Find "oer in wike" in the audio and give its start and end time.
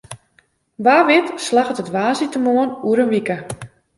2.87-3.37